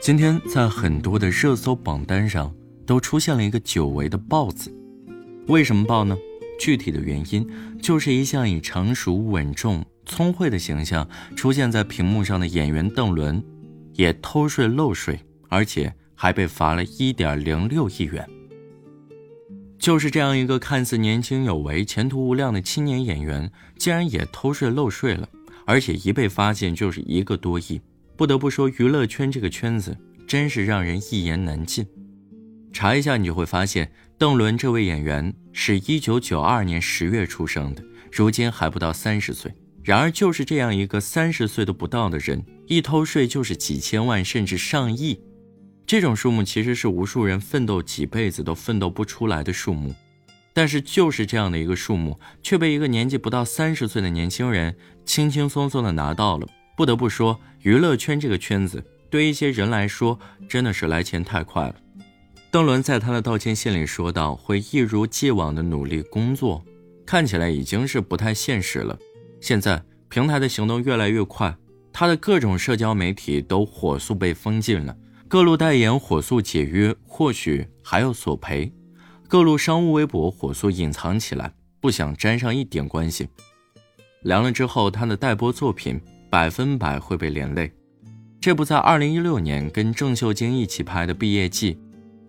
[0.00, 2.50] 今天在很多的热搜榜单上
[2.86, 4.74] 都出现了一个久违的“爆”字，
[5.46, 6.16] 为什么爆呢？
[6.58, 7.46] 具体的原因
[7.82, 11.06] 就是一向以成熟、稳重、聪慧的形象
[11.36, 13.44] 出现在屏幕上的演员邓伦，
[13.92, 15.20] 也偷税漏税，
[15.50, 18.26] 而且还被罚了一点零六亿元。
[19.78, 25.28] 就是这样一个看似年轻有为、前途无量的青年演员，竟然也偷税漏税了，
[25.66, 27.82] 而且一被发现就是一个多亿。
[28.20, 29.96] 不得不说，娱乐圈这个圈子
[30.28, 31.86] 真是让人一言难尽。
[32.70, 39.50] 查一下，你就会发现，邓伦这位演员是一九九二年十月出生的，如今还不到三十岁。
[39.82, 45.18] 然而，就是这样一个三十岁都不到的人，一偷税就是几千万，甚至上亿。
[45.86, 49.94] 这种数目其实是无数人奋斗几辈子都奋斗不出来的数目，
[50.52, 56.46] 但是就是这样的一个数目，却被一个年纪不到三十岁的年轻人轻轻松松的拿到了。
[56.80, 61.74] 不得不说，娱乐圈这个圈子对一些人来说真的是来钱太快了。
[62.50, 66.64] 邓伦在他的道歉信里说道：“会一如既往的努力工作，
[67.04, 68.98] 看起来已经是不太现实了。
[69.42, 71.54] 现在平台的行动越来越快，
[71.92, 74.96] 他的各种社交媒体都火速被封禁了，
[75.28, 78.72] 各路代言火速解约，或许还要索赔；
[79.28, 83.28] 各路商务微博火速隐藏起来，不想沾上一点关系。
[84.22, 87.70] 凉了之后，他的待播作品。”百分百会被连累。
[88.40, 91.74] 这部在二零一六年跟郑秀晶一起拍的《毕业季》，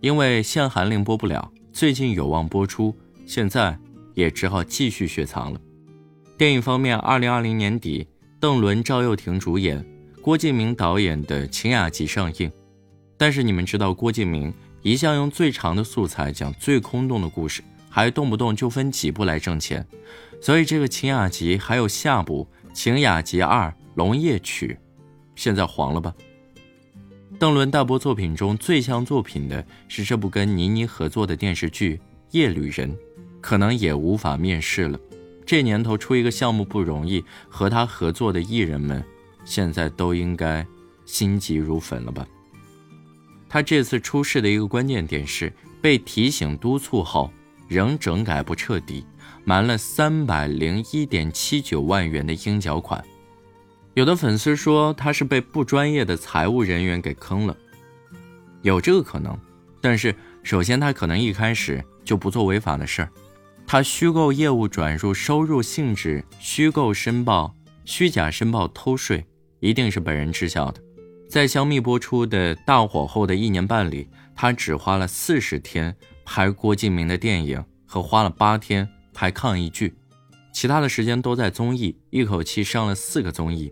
[0.00, 3.78] 因为限韩令播不了，最近有望播出，现在
[4.14, 5.60] 也只好继续雪藏了。
[6.36, 8.06] 电影方面，二零二零年底，
[8.40, 9.82] 邓伦、赵又廷主演，
[10.20, 12.50] 郭敬明导演的《晴雅集》上映。
[13.16, 19.86] 但是你们知道，郭敬明一向用最长的素材讲最空洞的故事，还动不动就分几部来挣钱，
[20.40, 23.68] 所以这个《晴雅集》还有下部《晴雅集二》。
[23.94, 24.78] 《龙夜曲》
[25.34, 26.14] 现在黄了吧？
[27.38, 31.96] 邓伦大波作品中最像作品的是这部跟倪妮合作的电视剧
[32.30, 32.90] 《夜旅人》，
[33.40, 34.98] 可能也无法面世了。
[35.44, 39.04] 这年头出一个项目不容易，和他合作的艺人们
[39.44, 40.64] 现在都应该
[41.04, 42.26] 心急如焚了吧？
[43.48, 47.30] 他这次出事的一个关键点是被提醒督促后
[47.68, 49.04] 仍整改不彻底，
[49.44, 53.04] 瞒了三百零一点七九万元的应缴款。
[53.94, 57.54] 有的粉丝说他是被不专业的财务人员给坑了，
[58.62, 59.38] 有这个可能，
[59.82, 63.10] 但是首先他可能一开始就不做违法的事儿，
[63.66, 67.54] 他虚构业务转入收入性质，虚构申报、
[67.84, 69.26] 虚假申报偷税，
[69.60, 70.80] 一定是本人知晓的。
[71.28, 75.94] 在香蜜播出的大火后的一年半里，他只花了四十天
[76.24, 79.94] 拍郭敬明的电影和花了八天拍抗疫剧，
[80.50, 83.70] 其他的时间都在综艺，一口气上了四个综艺。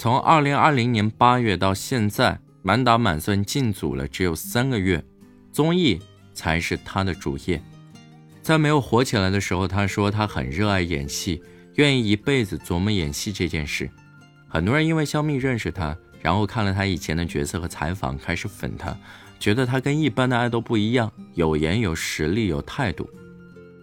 [0.00, 5.04] 从二零二零年八月到现在，满打满算进组了只有三个月，
[5.50, 6.00] 综艺
[6.32, 7.60] 才是他的主业。
[8.40, 11.42] 在没有火起来的时候，他说他很热爱演戏，
[11.74, 13.90] 愿意一辈子琢磨演戏这件事。
[14.46, 18.96] 很多人因为香蜜认识他，然后看了他以前的角色和采访，开始粉他，
[19.40, 23.10] 觉得他跟一般的爱豆不一样，有颜有实力有态度。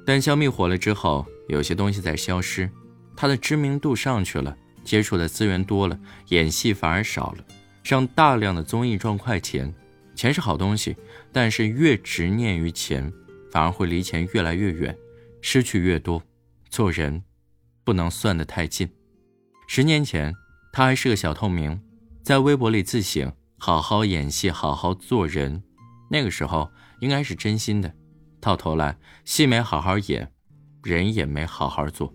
[0.06, 2.70] 但香蜜火了之后，有些东西在消失，
[3.18, 4.56] 他的知名度上去了。
[4.85, 7.44] 接触的资源多了，演戏反而少了，
[7.84, 9.73] 让大量的综艺赚快钱。
[10.16, 10.96] 钱是好东西，
[11.34, 13.12] 但是越执念于钱，
[13.51, 14.97] 反而会离钱越来越远，
[15.41, 16.23] 失去越多。
[16.69, 17.23] 做人
[17.84, 18.90] 不能算得太近。
[19.68, 20.34] 十年前，
[20.72, 21.81] 他还是个小透明，
[22.23, 25.63] 在微博里自省：好好演戏，好好做人。
[26.09, 26.69] 那个时候
[27.02, 27.94] 应该是真心的，
[28.40, 30.31] 到头来戏没好好演，
[30.84, 32.13] 人也没好好做。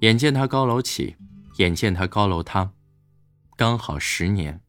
[0.00, 1.16] 眼见他高楼起。
[1.58, 2.72] 眼见他高楼塌，
[3.56, 4.60] 刚好十年，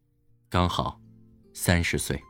[0.50, 1.00] 刚好
[1.52, 2.22] 三十岁。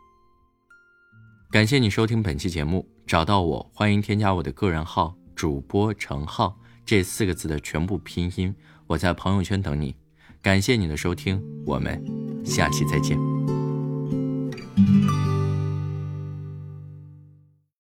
[1.52, 8.56] 感谢你收听本期节目，找到我，欢迎添加我的个人号“主播程浩”这四个字的全部拼音，
[8.88, 9.94] 我在朋友圈等你。
[10.42, 12.02] 感谢你的收听，我们
[12.46, 13.35] 下期再见。